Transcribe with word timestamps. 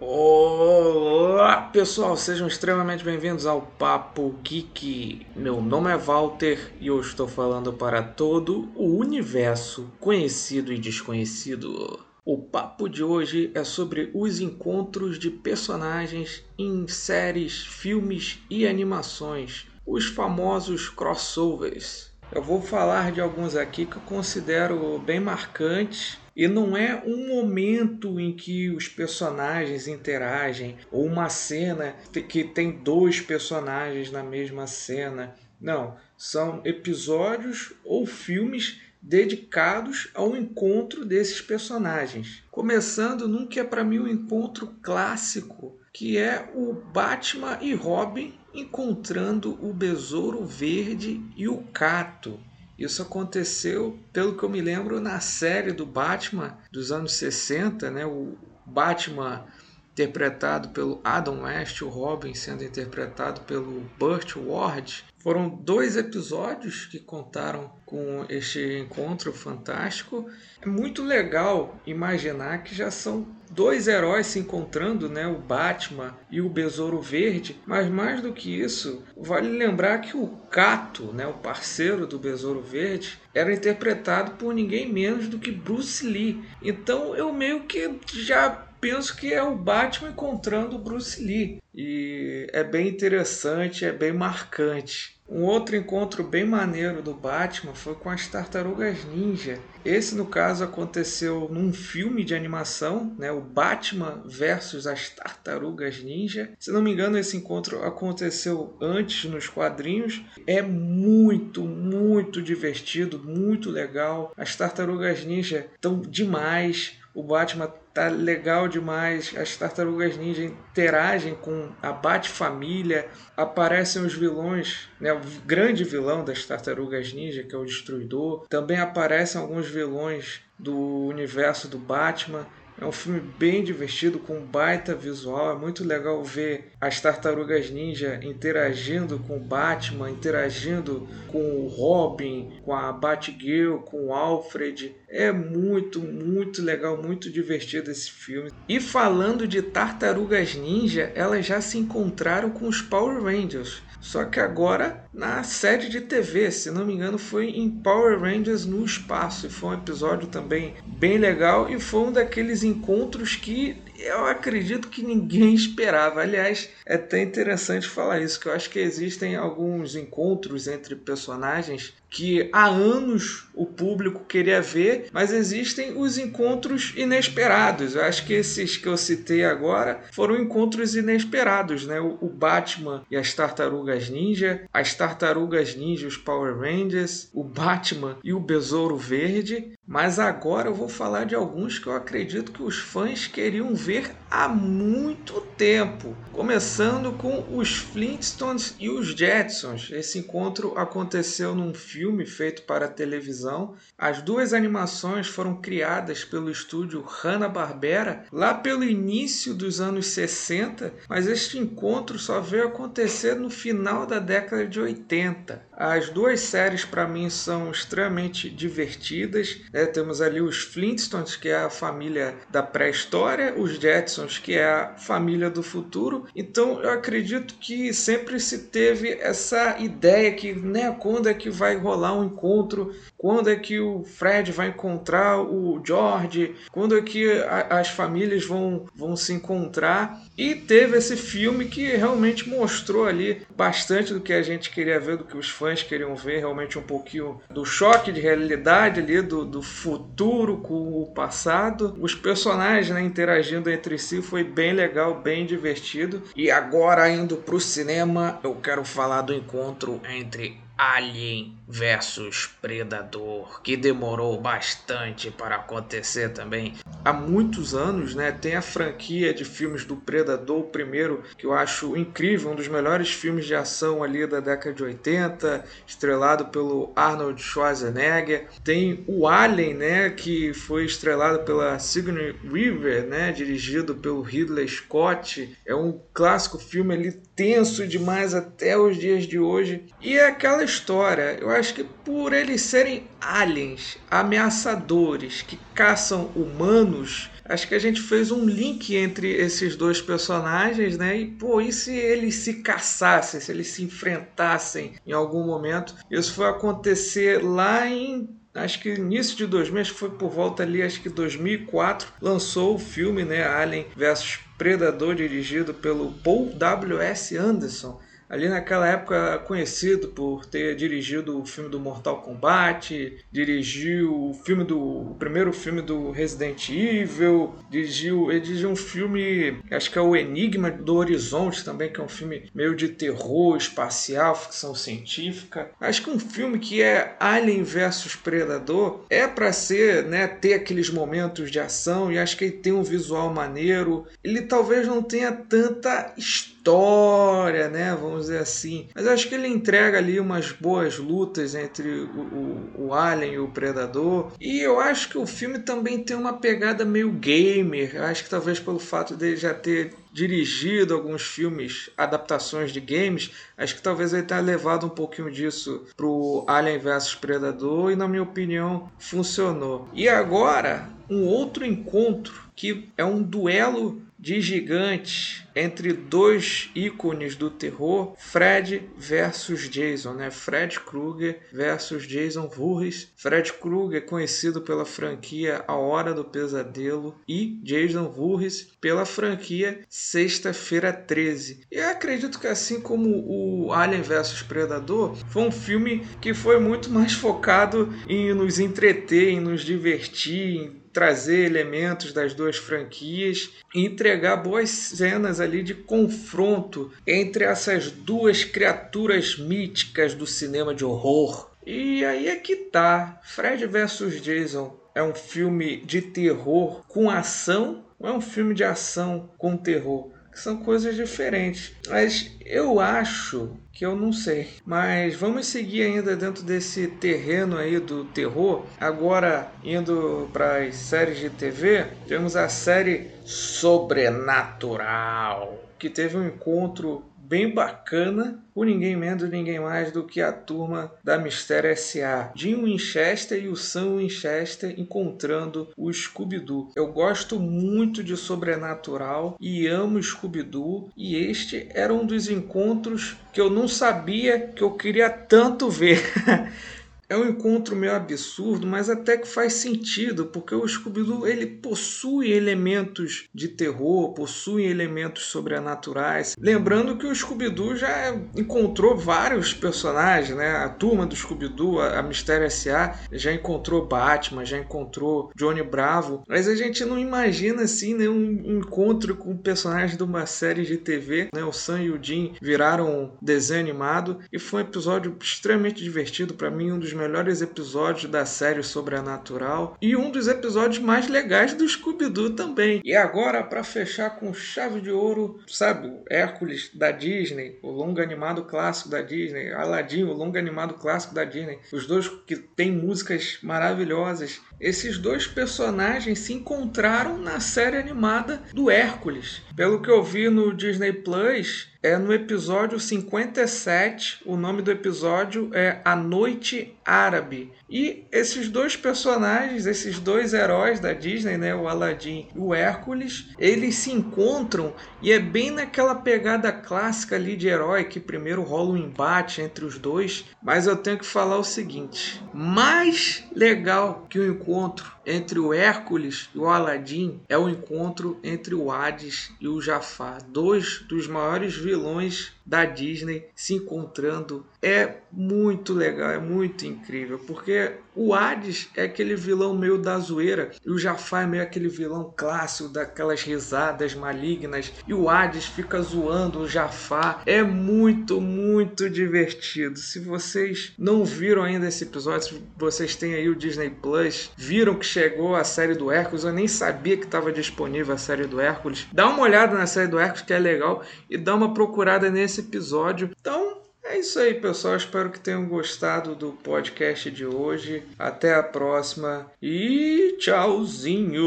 Olá 0.00 1.62
pessoal, 1.72 2.16
sejam 2.16 2.48
extremamente 2.48 3.04
bem-vindos 3.04 3.46
ao 3.46 3.62
Papo 3.62 4.34
Geek. 4.42 5.24
Meu 5.36 5.60
nome 5.60 5.88
é 5.88 5.96
Walter 5.96 6.72
e 6.80 6.88
eu 6.88 7.00
estou 7.00 7.28
falando 7.28 7.72
para 7.72 8.02
todo 8.02 8.68
o 8.74 8.98
universo 8.98 9.92
conhecido 10.00 10.72
e 10.72 10.78
desconhecido. 10.78 12.00
O 12.24 12.38
papo 12.38 12.88
de 12.88 13.04
hoje 13.04 13.52
é 13.54 13.62
sobre 13.62 14.10
os 14.12 14.40
encontros 14.40 15.16
de 15.16 15.30
personagens 15.30 16.42
em 16.58 16.88
séries, 16.88 17.64
filmes 17.64 18.40
e 18.50 18.66
animações, 18.66 19.68
os 19.86 20.06
famosos 20.06 20.88
crossovers. 20.88 22.10
Eu 22.32 22.42
vou 22.42 22.60
falar 22.60 23.12
de 23.12 23.20
alguns 23.20 23.54
aqui 23.54 23.86
que 23.86 23.94
eu 23.94 24.02
considero 24.02 24.98
bem 24.98 25.20
marcantes 25.20 26.18
e 26.36 26.48
não 26.48 26.76
é 26.76 27.02
um 27.06 27.28
momento 27.28 28.18
em 28.18 28.34
que 28.34 28.70
os 28.70 28.88
personagens 28.88 29.86
interagem 29.86 30.76
ou 30.90 31.06
uma 31.06 31.28
cena 31.28 31.94
que 32.28 32.44
tem 32.44 32.72
dois 32.72 33.20
personagens 33.20 34.10
na 34.10 34.22
mesma 34.22 34.66
cena. 34.66 35.34
Não, 35.60 35.96
são 36.16 36.60
episódios 36.64 37.72
ou 37.84 38.04
filmes 38.06 38.80
dedicados 39.00 40.08
ao 40.14 40.34
encontro 40.36 41.04
desses 41.04 41.40
personagens. 41.40 42.42
Começando 42.50 43.28
num 43.28 43.46
que 43.46 43.60
é 43.60 43.64
para 43.64 43.84
mim 43.84 43.98
um 43.98 44.08
encontro 44.08 44.74
clássico, 44.82 45.78
que 45.92 46.16
é 46.16 46.50
o 46.54 46.72
Batman 46.72 47.58
e 47.60 47.74
Robin 47.74 48.34
encontrando 48.54 49.58
o 49.64 49.72
Besouro 49.74 50.44
Verde 50.44 51.20
e 51.36 51.46
o 51.48 51.58
Cato. 51.72 52.40
Isso 52.78 53.02
aconteceu, 53.02 53.98
pelo 54.12 54.36
que 54.36 54.42
eu 54.42 54.48
me 54.48 54.60
lembro, 54.60 55.00
na 55.00 55.20
série 55.20 55.72
do 55.72 55.86
Batman 55.86 56.58
dos 56.72 56.90
anos 56.90 57.12
60, 57.12 57.90
né? 57.90 58.04
O 58.04 58.36
Batman 58.66 59.46
interpretado 59.94 60.70
pelo 60.70 61.00
Adam 61.04 61.44
West, 61.44 61.80
o 61.82 61.88
Robin 61.88 62.34
sendo 62.34 62.64
interpretado 62.64 63.42
pelo 63.42 63.88
Burt 63.96 64.34
Ward. 64.36 65.04
Foram 65.18 65.48
dois 65.48 65.96
episódios 65.96 66.84
que 66.84 66.98
contaram 66.98 67.72
com 67.86 68.26
este 68.28 68.78
encontro 68.78 69.32
fantástico. 69.32 70.28
É 70.60 70.66
muito 70.66 71.02
legal 71.02 71.80
imaginar 71.86 72.62
que 72.64 72.74
já 72.74 72.90
são 72.90 73.26
dois 73.50 73.86
heróis 73.86 74.26
se 74.26 74.40
encontrando, 74.40 75.08
né, 75.08 75.26
o 75.26 75.38
Batman 75.38 76.14
e 76.30 76.40
o 76.40 76.48
Besouro 76.48 77.00
Verde, 77.00 77.58
mas 77.64 77.88
mais 77.88 78.20
do 78.20 78.32
que 78.32 78.60
isso, 78.60 79.02
vale 79.16 79.48
lembrar 79.48 79.98
que 80.00 80.16
o 80.16 80.26
Cato, 80.50 81.12
né, 81.12 81.26
o 81.26 81.34
parceiro 81.34 82.06
do 82.06 82.18
Besouro 82.18 82.60
Verde, 82.60 83.18
era 83.32 83.54
interpretado 83.54 84.32
por 84.32 84.52
ninguém 84.52 84.92
menos 84.92 85.28
do 85.28 85.38
que 85.38 85.52
Bruce 85.52 86.04
Lee. 86.04 86.42
Então 86.60 87.14
eu 87.14 87.32
meio 87.32 87.60
que 87.60 87.98
já 88.12 88.50
penso 88.84 89.16
que 89.16 89.32
é 89.32 89.42
o 89.42 89.56
Batman 89.56 90.10
encontrando 90.10 90.76
o 90.76 90.78
Bruce 90.78 91.22
Lee. 91.24 91.58
E 91.74 92.46
é 92.52 92.62
bem 92.62 92.86
interessante, 92.86 93.82
é 93.82 93.90
bem 93.90 94.12
marcante. 94.12 95.14
Um 95.26 95.44
outro 95.44 95.74
encontro 95.74 96.22
bem 96.22 96.44
maneiro 96.44 97.00
do 97.00 97.14
Batman 97.14 97.74
foi 97.74 97.94
com 97.94 98.10
as 98.10 98.26
Tartarugas 98.28 99.06
Ninja. 99.06 99.58
Esse, 99.82 100.14
no 100.14 100.26
caso, 100.26 100.62
aconteceu 100.62 101.48
num 101.50 101.72
filme 101.72 102.22
de 102.22 102.34
animação, 102.34 103.16
né? 103.18 103.32
o 103.32 103.40
Batman 103.40 104.22
versus 104.26 104.86
as 104.86 105.08
Tartarugas 105.08 106.02
Ninja. 106.02 106.52
Se 106.58 106.70
não 106.70 106.82
me 106.82 106.92
engano, 106.92 107.16
esse 107.16 107.38
encontro 107.38 107.82
aconteceu 107.82 108.76
antes 108.82 109.30
nos 109.30 109.48
quadrinhos. 109.48 110.22
É 110.46 110.60
muito, 110.60 111.62
muito 111.62 112.42
divertido, 112.42 113.18
muito 113.18 113.70
legal. 113.70 114.30
As 114.36 114.54
Tartarugas 114.54 115.24
Ninja 115.24 115.68
estão 115.74 116.02
demais. 116.02 116.98
O 117.14 117.22
Batman 117.22 117.72
tá 117.92 118.08
legal 118.08 118.66
demais. 118.66 119.32
As 119.36 119.56
tartarugas 119.56 120.16
ninja 120.16 120.42
interagem 120.42 121.36
com 121.36 121.70
a 121.80 121.92
Bat-família. 121.92 123.08
Aparecem 123.36 124.02
os 124.02 124.12
vilões, 124.12 124.88
né? 125.00 125.12
O 125.12 125.20
grande 125.46 125.84
vilão 125.84 126.24
das 126.24 126.44
tartarugas 126.44 127.12
ninja, 127.12 127.44
que 127.44 127.54
é 127.54 127.58
o 127.58 127.64
Destruidor. 127.64 128.46
Também 128.48 128.78
aparecem 128.78 129.40
alguns 129.40 129.68
vilões 129.68 130.40
do 130.58 131.06
universo 131.06 131.68
do 131.68 131.78
Batman. 131.78 132.46
É 132.80 132.84
um 132.84 132.92
filme 132.92 133.20
bem 133.38 133.62
divertido, 133.62 134.18
com 134.18 134.38
um 134.38 134.44
baita 134.44 134.94
visual. 134.94 135.52
É 135.52 135.58
muito 135.58 135.84
legal 135.84 136.22
ver 136.24 136.72
as 136.80 137.00
tartarugas 137.00 137.70
ninja 137.70 138.18
interagindo 138.22 139.18
com 139.20 139.36
o 139.36 139.40
Batman, 139.40 140.10
interagindo 140.10 141.08
com 141.28 141.38
o 141.38 141.68
Robin, 141.68 142.60
com 142.64 142.74
a 142.74 142.92
Batgirl, 142.92 143.76
com 143.78 144.08
o 144.08 144.12
Alfred. 144.12 144.94
É 145.08 145.30
muito, 145.30 146.00
muito 146.00 146.60
legal, 146.60 147.00
muito 147.00 147.30
divertido 147.30 147.92
esse 147.92 148.10
filme. 148.10 148.50
E 148.68 148.80
falando 148.80 149.46
de 149.46 149.62
tartarugas 149.62 150.56
ninja, 150.56 151.12
elas 151.14 151.46
já 151.46 151.60
se 151.60 151.78
encontraram 151.78 152.50
com 152.50 152.66
os 152.66 152.82
Power 152.82 153.22
Rangers. 153.22 153.83
Só 154.04 154.22
que 154.26 154.38
agora 154.38 155.02
na 155.14 155.42
série 155.42 155.88
de 155.88 156.02
TV, 156.02 156.50
se 156.50 156.70
não 156.70 156.84
me 156.84 156.92
engano, 156.92 157.16
foi 157.16 157.48
em 157.48 157.70
Power 157.70 158.20
Rangers 158.20 158.66
no 158.66 158.84
espaço. 158.84 159.46
E 159.46 159.50
foi 159.50 159.70
um 159.70 159.78
episódio 159.80 160.28
também 160.28 160.74
bem 160.84 161.16
legal 161.16 161.70
e 161.70 161.80
foi 161.80 162.00
um 162.00 162.12
daqueles 162.12 162.62
encontros 162.62 163.34
que 163.34 163.82
eu 163.98 164.26
acredito 164.26 164.88
que 164.88 165.02
ninguém 165.02 165.54
esperava. 165.56 166.20
Aliás, 166.20 166.68
é 166.84 166.96
até 166.96 167.22
interessante 167.22 167.88
falar 167.88 168.20
isso, 168.20 168.38
que 168.38 168.46
eu 168.46 168.52
acho 168.52 168.68
que 168.68 168.78
existem 168.78 169.36
alguns 169.36 169.96
encontros 169.96 170.68
entre 170.68 170.94
personagens 170.94 171.94
que 172.14 172.48
há 172.52 172.66
anos 172.66 173.48
o 173.52 173.66
público 173.66 174.24
queria 174.24 174.62
ver, 174.62 175.08
mas 175.12 175.32
existem 175.32 175.96
os 175.96 176.16
encontros 176.16 176.92
inesperados. 176.96 177.96
Eu 177.96 178.04
acho 178.04 178.24
que 178.24 178.32
esses 178.32 178.76
que 178.76 178.86
eu 178.86 178.96
citei 178.96 179.44
agora 179.44 180.00
foram 180.12 180.36
encontros 180.36 180.94
inesperados, 180.94 181.86
né? 181.86 182.00
O 182.00 182.28
Batman 182.28 183.04
e 183.10 183.16
as 183.16 183.34
Tartarugas 183.34 184.08
Ninja, 184.08 184.62
as 184.72 184.94
Tartarugas 184.94 185.74
Ninja, 185.74 186.06
os 186.06 186.16
Power 186.16 186.56
Rangers, 186.56 187.28
o 187.32 187.42
Batman 187.42 188.16
e 188.22 188.32
o 188.32 188.38
Besouro 188.38 188.96
Verde. 188.96 189.72
Mas 189.86 190.18
agora 190.18 190.68
eu 190.68 190.74
vou 190.74 190.88
falar 190.88 191.24
de 191.24 191.34
alguns 191.34 191.78
que 191.78 191.88
eu 191.88 191.94
acredito 191.94 192.52
que 192.52 192.62
os 192.62 192.78
fãs 192.78 193.26
queriam 193.26 193.74
ver 193.74 194.12
há 194.30 194.48
muito 194.48 195.40
tempo. 195.56 196.16
Começando 196.32 197.12
com 197.12 197.44
os 197.56 197.76
Flintstones 197.76 198.74
e 198.78 198.88
os 198.88 199.08
Jetsons. 199.08 199.90
Esse 199.92 200.18
encontro 200.20 200.76
aconteceu 200.76 201.54
num 201.54 201.74
filme 201.74 202.03
feito 202.26 202.62
para 202.62 202.88
televisão. 202.88 203.74
As 203.96 204.20
duas 204.20 204.52
animações 204.52 205.26
foram 205.26 205.60
criadas 205.60 206.24
pelo 206.24 206.50
estúdio 206.50 207.02
Hanna-Barbera 207.02 208.24
lá 208.32 208.54
pelo 208.54 208.84
início 208.84 209.54
dos 209.54 209.80
anos 209.80 210.06
60, 210.08 210.92
mas 211.08 211.26
este 211.26 211.58
encontro 211.58 212.18
só 212.18 212.40
veio 212.40 212.68
acontecer 212.68 213.34
no 213.34 213.50
final 213.50 214.06
da 214.06 214.18
década 214.18 214.66
de 214.66 214.80
80. 214.80 215.66
As 215.76 216.08
duas 216.08 216.40
séries 216.40 216.84
para 216.84 217.06
mim 217.06 217.28
são 217.28 217.70
extremamente 217.70 218.48
divertidas. 218.48 219.60
É, 219.72 219.86
temos 219.86 220.20
ali 220.20 220.40
os 220.40 220.62
Flintstones, 220.62 221.36
que 221.36 221.48
é 221.48 221.56
a 221.56 221.70
família 221.70 222.36
da 222.48 222.62
pré-história, 222.62 223.54
os 223.56 223.72
Jetsons, 223.72 224.38
que 224.38 224.54
é 224.54 224.64
a 224.64 224.94
família 224.96 225.50
do 225.50 225.62
futuro. 225.62 226.26
Então 226.34 226.80
eu 226.80 226.90
acredito 226.90 227.54
que 227.54 227.92
sempre 227.92 228.38
se 228.38 228.66
teve 228.66 229.10
essa 229.20 229.76
ideia 229.78 230.32
que 230.32 230.52
né, 230.52 230.96
quando 231.00 231.28
é 231.28 231.34
que 231.34 231.50
vai 231.50 231.76
rolar 231.76 232.16
um 232.16 232.24
encontro, 232.24 232.94
quando 233.16 233.50
é 233.50 233.56
que 233.56 233.80
o 233.80 234.04
Fred 234.04 234.52
vai 234.52 234.68
encontrar 234.68 235.40
o 235.40 235.82
George, 235.84 236.54
quando 236.70 236.96
é 236.96 237.02
que 237.02 237.32
a, 237.42 237.80
as 237.80 237.88
famílias 237.88 238.44
vão, 238.44 238.86
vão 238.94 239.16
se 239.16 239.32
encontrar. 239.32 240.22
E 240.36 240.54
teve 240.54 240.96
esse 240.96 241.16
filme 241.16 241.66
que 241.66 241.96
realmente 241.96 242.48
mostrou 242.48 243.06
ali 243.06 243.42
bastante 243.56 244.12
do 244.12 244.20
que 244.20 244.32
a 244.32 244.42
gente 244.42 244.70
queria 244.70 245.00
ver, 245.00 245.16
do 245.16 245.24
que 245.24 245.36
os 245.36 245.48
fãs 245.48 245.63
queriam 245.82 246.14
ver, 246.14 246.38
realmente 246.38 246.78
um 246.78 246.82
pouquinho 246.82 247.40
do 247.50 247.64
choque 247.64 248.12
de 248.12 248.20
realidade 248.20 249.00
ali, 249.00 249.20
do, 249.22 249.44
do 249.44 249.62
futuro 249.62 250.58
com 250.58 251.02
o 251.02 251.06
passado. 251.14 251.96
Os 252.00 252.14
personagens 252.14 252.90
né, 252.90 253.02
interagindo 253.02 253.70
entre 253.70 253.98
si 253.98 254.20
foi 254.20 254.44
bem 254.44 254.72
legal, 254.72 255.20
bem 255.20 255.46
divertido. 255.46 256.22
E 256.36 256.50
agora 256.50 257.08
indo 257.08 257.36
para 257.36 257.54
o 257.54 257.60
cinema, 257.60 258.38
eu 258.42 258.54
quero 258.56 258.84
falar 258.84 259.22
do 259.22 259.34
encontro 259.34 260.00
entre 260.08 260.63
Alien 260.76 261.56
versus 261.68 262.48
Predador, 262.60 263.62
que 263.62 263.76
demorou 263.76 264.40
bastante 264.40 265.30
para 265.30 265.56
acontecer 265.56 266.30
também. 266.30 266.74
Há 267.04 267.12
muitos 267.12 267.74
anos, 267.74 268.14
né, 268.14 268.32
tem 268.32 268.56
a 268.56 268.62
franquia 268.62 269.32
de 269.32 269.44
filmes 269.44 269.84
do 269.84 269.96
Predador, 269.96 270.60
o 270.60 270.64
primeiro 270.64 271.22
que 271.38 271.46
eu 271.46 271.52
acho 271.52 271.96
incrível, 271.96 272.50
um 272.50 272.54
dos 272.54 272.68
melhores 272.68 273.10
filmes 273.10 273.46
de 273.46 273.54
ação 273.54 274.02
ali 274.02 274.26
da 274.26 274.40
década 274.40 274.74
de 274.74 274.82
80, 274.82 275.64
estrelado 275.86 276.46
pelo 276.46 276.92
Arnold 276.96 277.40
Schwarzenegger. 277.40 278.48
Tem 278.62 279.04
o 279.06 279.26
Alien, 279.26 279.74
né, 279.74 280.10
que 280.10 280.52
foi 280.54 280.84
estrelado 280.84 281.40
pela 281.44 281.78
Sigourney 281.78 282.34
Weaver, 282.44 283.06
né, 283.06 283.32
dirigido 283.32 283.94
pelo 283.94 284.22
Ridley 284.22 284.68
Scott. 284.68 285.56
É 285.66 285.74
um 285.74 286.00
clássico 286.12 286.58
filme 286.58 286.94
ali 286.94 287.12
tenso 287.34 287.86
demais 287.86 288.34
até 288.34 288.76
os 288.76 288.96
dias 288.96 289.24
de 289.24 289.38
hoje. 289.38 289.84
E 290.00 290.16
é 290.16 290.26
aquela 290.26 290.64
história. 290.64 291.36
Eu 291.40 291.50
acho 291.50 291.74
que 291.74 291.84
por 291.84 292.32
eles 292.32 292.62
serem 292.62 293.04
aliens, 293.20 293.98
ameaçadores, 294.10 295.42
que 295.42 295.58
caçam 295.74 296.30
humanos, 296.36 297.30
acho 297.44 297.68
que 297.68 297.74
a 297.74 297.78
gente 297.78 298.00
fez 298.00 298.30
um 298.30 298.44
link 298.44 298.94
entre 298.94 299.32
esses 299.32 299.76
dois 299.76 300.00
personagens, 300.00 300.96
né? 300.96 301.16
E 301.16 301.26
pô, 301.26 301.60
e 301.60 301.72
se 301.72 301.94
eles 301.94 302.36
se 302.36 302.54
caçassem, 302.62 303.40
se 303.40 303.50
eles 303.50 303.68
se 303.68 303.82
enfrentassem 303.82 304.94
em 305.06 305.12
algum 305.12 305.44
momento? 305.44 305.94
Isso 306.10 306.34
foi 306.34 306.48
acontecer 306.48 307.42
lá 307.42 307.86
em 307.88 308.28
acho 308.54 308.80
que 308.80 308.94
início 308.94 309.36
de 309.36 309.46
2000, 309.46 309.80
acho 309.80 309.92
que 309.92 309.98
foi 309.98 310.10
por 310.10 310.30
volta 310.30 310.62
ali, 310.62 310.82
acho 310.82 311.02
que 311.02 311.08
2004, 311.08 312.12
lançou 312.20 312.76
o 312.76 312.78
filme, 312.78 313.24
né, 313.24 313.44
Alien 313.44 313.86
vs 313.96 314.40
Predador, 314.56 315.16
dirigido 315.16 315.74
pelo 315.74 316.12
Paul 316.12 316.54
W.S. 316.54 317.36
Anderson 317.36 318.00
ali 318.28 318.48
naquela 318.48 318.86
época 318.86 319.38
conhecido 319.46 320.08
por 320.08 320.46
ter 320.46 320.74
dirigido 320.76 321.40
o 321.40 321.46
filme 321.46 321.70
do 321.70 321.80
Mortal 321.80 322.22
Kombat, 322.22 323.18
dirigiu 323.30 324.30
o 324.30 324.34
filme 324.44 324.64
do 324.64 324.94
o 324.94 325.14
primeiro 325.18 325.52
filme 325.52 325.82
do 325.82 326.10
Resident 326.10 326.68
Evil, 326.68 327.54
dirigiu, 327.70 328.30
ele 328.30 328.40
dirigiu 328.40 328.70
um 328.70 328.76
filme, 328.76 329.58
acho 329.70 329.90
que 329.90 329.98
é 329.98 330.02
o 330.02 330.16
Enigma 330.16 330.70
do 330.70 330.96
Horizonte 330.96 331.64
também, 331.64 331.92
que 331.92 332.00
é 332.00 332.04
um 332.04 332.08
filme 332.08 332.50
meio 332.54 332.74
de 332.74 332.88
terror 332.88 333.56
espacial, 333.56 334.34
ficção 334.34 334.74
científica. 334.74 335.70
Acho 335.80 336.02
que 336.02 336.10
um 336.10 336.18
filme 336.18 336.58
que 336.58 336.82
é 336.82 337.16
Alien 337.20 337.62
versus 337.62 338.16
Predador 338.16 339.04
é 339.08 339.26
para 339.26 339.52
ser, 339.52 340.04
né, 340.04 340.26
ter 340.26 340.54
aqueles 340.54 340.90
momentos 340.90 341.50
de 341.50 341.60
ação 341.60 342.10
e 342.10 342.18
acho 342.18 342.36
que 342.36 342.44
ele 342.44 342.52
tem 342.54 342.72
um 342.72 342.82
visual 342.82 343.32
maneiro. 343.32 344.06
Ele 344.22 344.42
talvez 344.42 344.86
não 344.86 345.02
tenha 345.02 345.32
tanta 345.32 346.12
história 346.16 346.53
história, 346.64 347.68
né? 347.68 347.94
Vamos 347.94 348.22
dizer 348.22 348.38
assim. 348.38 348.88
Mas 348.94 349.06
acho 349.06 349.28
que 349.28 349.34
ele 349.34 349.46
entrega 349.46 349.98
ali 349.98 350.18
umas 350.18 350.50
boas 350.50 350.98
lutas 350.98 351.54
entre 351.54 351.88
o, 351.88 352.72
o, 352.76 352.86
o 352.86 352.94
Alien 352.94 353.34
e 353.34 353.38
o 353.38 353.48
Predador. 353.48 354.32
E 354.40 354.60
eu 354.60 354.80
acho 354.80 355.10
que 355.10 355.18
o 355.18 355.26
filme 355.26 355.58
também 355.58 356.02
tem 356.02 356.16
uma 356.16 356.32
pegada 356.32 356.84
meio 356.84 357.12
gamer. 357.12 357.94
Eu 357.94 358.04
acho 358.04 358.24
que 358.24 358.30
talvez 358.30 358.58
pelo 358.58 358.78
fato 358.78 359.14
dele 359.14 359.36
já 359.36 359.52
ter 359.52 359.92
dirigido 360.10 360.94
alguns 360.94 361.22
filmes, 361.22 361.90
adaptações 361.96 362.70
de 362.70 362.80
games, 362.80 363.32
acho 363.58 363.74
que 363.74 363.82
talvez 363.82 364.14
ele 364.14 364.22
tenha 364.22 364.40
levado 364.40 364.86
um 364.86 364.90
pouquinho 364.90 365.28
disso 365.28 365.84
pro 365.96 366.44
Alien 366.46 366.78
vs 366.78 367.16
Predador 367.16 367.90
e 367.90 367.96
na 367.96 368.06
minha 368.06 368.22
opinião 368.22 368.88
funcionou. 368.96 369.88
E 369.92 370.08
agora, 370.08 370.88
um 371.10 371.24
outro 371.24 371.64
encontro 371.64 372.44
que 372.54 372.88
é 372.96 373.04
um 373.04 373.20
duelo 373.20 374.00
de 374.24 374.40
gigantes 374.40 375.44
entre 375.54 375.92
dois 375.92 376.70
ícones 376.74 377.36
do 377.36 377.50
terror, 377.50 378.14
Fred 378.16 378.88
versus 378.96 379.68
Jason, 379.68 380.14
né? 380.14 380.30
Fred 380.30 380.80
Krueger 380.80 381.40
versus 381.52 382.06
Jason 382.06 382.48
Voorhees. 382.48 383.12
Fred 383.14 383.52
Krueger 383.52 384.06
conhecido 384.06 384.62
pela 384.62 384.86
franquia 384.86 385.62
A 385.68 385.74
Hora 385.74 386.14
do 386.14 386.24
Pesadelo 386.24 387.14
e 387.28 387.60
Jason 387.62 388.08
Voorhees 388.10 388.66
pela 388.80 389.04
franquia 389.04 389.80
Sexta-feira 389.90 390.90
13. 390.90 391.66
E 391.70 391.78
acredito 391.78 392.40
que 392.40 392.46
assim 392.46 392.80
como 392.80 393.26
o 393.28 393.74
Alien 393.74 394.00
versus 394.00 394.40
Predador, 394.40 395.14
foi 395.28 395.42
um 395.42 395.52
filme 395.52 396.02
que 396.22 396.32
foi 396.32 396.58
muito 396.58 396.90
mais 396.90 397.12
focado 397.12 397.92
em 398.08 398.32
nos 398.32 398.58
entreter, 398.58 399.28
em 399.28 399.40
nos 399.40 399.62
divertir, 399.62 400.56
em 400.56 400.83
trazer 400.94 401.44
elementos 401.44 402.12
das 402.12 402.32
duas 402.32 402.56
franquias 402.56 403.50
e 403.74 403.84
entregar 403.84 404.36
boas 404.36 404.70
cenas 404.70 405.40
ali 405.40 405.62
de 405.62 405.74
confronto 405.74 406.92
entre 407.04 407.44
essas 407.44 407.90
duas 407.90 408.44
criaturas 408.44 409.36
míticas 409.36 410.14
do 410.14 410.26
cinema 410.26 410.72
de 410.72 410.84
horror. 410.84 411.50
E 411.66 412.04
aí 412.04 412.28
é 412.28 412.36
que 412.36 412.54
tá. 412.54 413.20
Fred 413.24 413.66
vs 413.66 414.22
Jason 414.22 414.78
é 414.94 415.02
um 415.02 415.14
filme 415.14 415.78
de 415.78 416.00
terror 416.00 416.84
com 416.86 417.10
ação 417.10 417.84
ou 417.98 418.08
é 418.08 418.12
um 418.12 418.20
filme 418.20 418.54
de 418.54 418.62
ação 418.62 419.30
com 419.36 419.56
terror? 419.56 420.13
Que 420.34 420.40
são 420.40 420.56
coisas 420.56 420.96
diferentes. 420.96 421.72
Mas 421.88 422.32
eu 422.44 422.80
acho 422.80 423.56
que 423.72 423.86
eu 423.86 423.94
não 423.94 424.12
sei. 424.12 424.48
Mas 424.66 425.14
vamos 425.14 425.46
seguir 425.46 425.84
ainda 425.84 426.16
dentro 426.16 426.42
desse 426.42 426.88
terreno 426.88 427.56
aí 427.56 427.78
do 427.78 428.04
terror. 428.06 428.66
Agora 428.80 429.52
indo 429.62 430.28
para 430.32 430.64
as 430.64 430.74
séries 430.74 431.20
de 431.20 431.30
TV, 431.30 431.86
temos 432.08 432.34
a 432.34 432.48
série 432.48 433.12
Sobrenatural, 433.24 435.70
que 435.78 435.88
teve 435.88 436.16
um 436.16 436.26
encontro 436.26 437.04
bem 437.24 437.52
bacana 437.52 438.44
por 438.54 438.66
ninguém 438.66 438.96
menos 438.96 439.28
ninguém 439.28 439.58
mais 439.58 439.90
do 439.90 440.04
que 440.04 440.20
a 440.20 440.32
turma 440.32 440.92
da 441.02 441.18
Mistério 441.18 441.70
S.A. 441.70 442.30
Jim 442.36 442.62
Winchester 442.62 443.42
e 443.42 443.48
o 443.48 443.56
Sam 443.56 443.96
Winchester 443.96 444.78
encontrando 444.78 445.68
o 445.76 445.92
Scooby-Doo. 445.92 446.70
Eu 446.76 446.92
gosto 446.92 447.40
muito 447.40 448.04
de 448.04 448.16
Sobrenatural 448.16 449.36
e 449.40 449.66
amo 449.66 450.00
Scooby-Doo 450.00 450.90
e 450.96 451.16
este 451.16 451.68
era 451.70 451.92
um 451.92 452.06
dos 452.06 452.28
encontros 452.28 453.16
que 453.32 453.40
eu 453.40 453.50
não 453.50 453.66
sabia 453.66 454.38
que 454.38 454.62
eu 454.62 454.72
queria 454.72 455.10
tanto 455.10 455.68
ver. 455.68 456.00
É 457.14 457.16
um 457.16 457.28
encontro 457.28 457.76
meio 457.76 457.94
absurdo, 457.94 458.66
mas 458.66 458.90
até 458.90 459.16
que 459.16 459.28
faz 459.28 459.52
sentido, 459.52 460.26
porque 460.26 460.52
o 460.52 460.66
Scooby-Doo 460.66 461.28
ele 461.28 461.46
possui 461.46 462.32
elementos 462.32 463.28
de 463.32 463.46
terror, 463.46 464.12
possui 464.14 464.64
elementos 464.64 465.26
sobrenaturais. 465.26 466.34
Lembrando 466.36 466.96
que 466.96 467.06
o 467.06 467.14
Scooby-Doo 467.14 467.76
já 467.76 468.12
encontrou 468.36 468.96
vários 468.96 469.54
personagens, 469.54 470.36
né? 470.36 470.56
A 470.56 470.68
turma 470.68 471.06
do 471.06 471.14
Scooby-Doo, 471.14 471.80
a 471.80 472.02
Mistério 472.02 472.46
S.A., 472.46 472.98
já 473.12 473.32
encontrou 473.32 473.86
Batman, 473.86 474.44
já 474.44 474.58
encontrou 474.58 475.30
Johnny 475.36 475.62
Bravo, 475.62 476.24
mas 476.26 476.48
a 476.48 476.56
gente 476.56 476.84
não 476.84 476.98
imagina 476.98 477.62
assim 477.62 477.94
né, 477.94 478.08
um 478.08 478.58
encontro 478.58 479.14
com 479.14 479.36
personagem 479.36 479.96
de 479.96 480.02
uma 480.02 480.26
série 480.26 480.64
de 480.64 480.78
TV, 480.78 481.28
né? 481.32 481.44
O 481.44 481.52
Sam 481.52 481.80
e 481.80 481.90
o 481.92 482.02
Jim 482.02 482.34
viraram 482.42 483.12
desenho 483.22 483.60
animado 483.60 484.18
e 484.32 484.38
foi 484.40 484.64
um 484.64 484.66
episódio 484.66 485.16
extremamente 485.22 485.80
divertido 485.80 486.34
para 486.34 486.50
mim, 486.50 486.72
um 486.72 486.78
dos 486.80 486.92
melhores 487.04 487.42
episódios 487.42 488.10
da 488.10 488.24
série 488.24 488.62
Sobrenatural 488.62 489.76
e 489.80 489.94
um 489.94 490.10
dos 490.10 490.26
episódios 490.26 490.78
mais 490.78 491.06
legais 491.06 491.52
do 491.52 491.68
Scooby-Doo 491.68 492.30
também. 492.30 492.80
E 492.82 492.94
agora, 492.94 493.42
para 493.42 493.62
fechar 493.62 494.16
com 494.16 494.32
chave 494.32 494.80
de 494.80 494.90
ouro, 494.90 495.38
sabe, 495.46 495.92
Hércules 496.10 496.70
da 496.74 496.90
Disney, 496.90 497.58
o 497.62 497.70
longo 497.70 498.00
animado 498.00 498.44
clássico 498.44 498.88
da 498.88 499.02
Disney, 499.02 499.52
Aladdin, 499.52 500.04
o 500.04 500.14
longo 500.14 500.38
animado 500.38 500.74
clássico 500.74 501.14
da 501.14 501.24
Disney, 501.24 501.58
os 501.70 501.86
dois 501.86 502.08
que 502.26 502.36
têm 502.36 502.72
músicas 502.72 503.38
maravilhosas. 503.42 504.40
Esses 504.60 504.98
dois 504.98 505.26
personagens 505.26 506.20
se 506.20 506.32
encontraram 506.32 507.18
na 507.18 507.40
série 507.40 507.76
animada 507.76 508.42
do 508.52 508.70
Hércules. 508.70 509.42
Pelo 509.56 509.80
que 509.80 509.90
eu 509.90 510.02
vi 510.02 510.28
no 510.28 510.54
Disney 510.54 510.92
Plus, 510.92 511.68
é 511.84 511.98
no 511.98 512.14
episódio 512.14 512.80
57. 512.80 514.22
O 514.24 514.38
nome 514.38 514.62
do 514.62 514.70
episódio 514.70 515.50
é 515.52 515.82
A 515.84 515.94
Noite 515.94 516.74
Árabe. 516.82 517.52
E 517.68 518.04
esses 518.10 518.48
dois 518.48 518.74
personagens, 518.74 519.66
esses 519.66 520.00
dois 520.00 520.32
heróis 520.32 520.80
da 520.80 520.94
Disney, 520.94 521.36
né, 521.36 521.54
o 521.54 521.68
Aladdin 521.68 522.26
e 522.34 522.38
o 522.38 522.54
Hércules, 522.54 523.28
eles 523.38 523.74
se 523.74 523.92
encontram 523.92 524.72
e 525.02 525.12
é 525.12 525.18
bem 525.18 525.50
naquela 525.50 525.94
pegada 525.94 526.50
clássica 526.50 527.16
ali 527.16 527.36
de 527.36 527.48
herói 527.48 527.84
que 527.84 528.00
primeiro 528.00 528.42
rola 528.42 528.70
um 528.70 528.78
embate 528.78 529.42
entre 529.42 529.66
os 529.66 529.78
dois. 529.78 530.24
Mas 530.42 530.66
eu 530.66 530.76
tenho 530.76 530.98
que 530.98 531.04
falar 531.04 531.36
o 531.36 531.44
seguinte: 531.44 532.18
mais 532.32 533.24
legal 533.36 534.06
que 534.08 534.18
o 534.18 534.26
encontro 534.46 534.93
entre 535.06 535.38
o 535.38 535.52
Hércules 535.52 536.28
e 536.34 536.38
o 536.38 536.48
Aladim 536.48 537.20
é 537.28 537.36
o 537.36 537.48
encontro 537.48 538.18
entre 538.22 538.54
o 538.54 538.70
Hades 538.70 539.32
e 539.40 539.48
o 539.48 539.60
Jafar, 539.60 540.22
dois 540.22 540.84
dos 540.88 541.06
maiores 541.06 541.54
vilões 541.54 542.32
da 542.44 542.64
Disney 542.64 543.28
se 543.34 543.54
encontrando. 543.54 544.44
É 544.60 544.96
muito 545.10 545.72
legal, 545.72 546.10
é 546.10 546.18
muito 546.18 546.66
incrível, 546.66 547.18
porque 547.18 547.72
o 547.94 548.12
Hades 548.14 548.68
é 548.74 548.82
aquele 548.82 549.14
vilão 549.14 549.56
meio 549.56 549.78
da 549.78 549.98
zoeira 549.98 550.50
e 550.64 550.70
o 550.70 550.78
Jafar 550.78 551.24
é 551.24 551.26
meio 551.26 551.42
aquele 551.42 551.68
vilão 551.68 552.12
clássico 552.16 552.68
daquelas 552.68 553.22
risadas 553.22 553.94
malignas 553.94 554.72
e 554.86 554.92
o 554.92 555.08
Hades 555.08 555.46
fica 555.46 555.80
zoando 555.80 556.40
o 556.40 556.48
Jafar. 556.48 557.22
É 557.26 557.42
muito, 557.42 558.20
muito 558.20 558.90
divertido. 558.90 559.78
Se 559.78 560.00
vocês 560.00 560.72
não 560.78 561.04
viram 561.04 561.42
ainda 561.42 561.68
esse 561.68 561.84
episódio, 561.84 562.28
se 562.28 562.42
vocês 562.56 562.96
têm 562.96 563.14
aí 563.14 563.28
o 563.28 563.36
Disney 563.36 563.70
Plus, 563.70 564.30
viram 564.36 564.74
que 564.74 564.86
chegou 564.94 565.34
a 565.34 565.42
série 565.42 565.74
do 565.74 565.90
Hércules, 565.90 566.22
eu 566.22 566.32
nem 566.32 566.46
sabia 566.46 566.96
que 566.96 567.04
estava 567.04 567.32
disponível 567.32 567.92
a 567.94 567.98
série 567.98 568.28
do 568.28 568.40
Hércules. 568.40 568.86
Dá 568.92 569.08
uma 569.08 569.22
olhada 569.22 569.58
na 569.58 569.66
série 569.66 569.88
do 569.88 569.98
Hércules 569.98 570.22
que 570.24 570.32
é 570.32 570.38
legal 570.38 570.84
e 571.10 571.18
dá 571.18 571.34
uma 571.34 571.52
procurada 571.52 572.08
nesse 572.10 572.42
episódio. 572.42 573.10
Então, 573.20 573.58
é 573.82 573.98
isso 573.98 574.20
aí, 574.20 574.34
pessoal. 574.34 574.76
Espero 574.76 575.10
que 575.10 575.18
tenham 575.18 575.46
gostado 575.46 576.14
do 576.14 576.30
podcast 576.32 577.10
de 577.10 577.26
hoje. 577.26 577.82
Até 577.98 578.36
a 578.36 578.42
próxima 578.42 579.26
e 579.42 580.16
tchauzinho. 580.20 581.24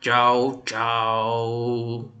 Tchau, 0.00 0.62
tchau. 0.66 2.04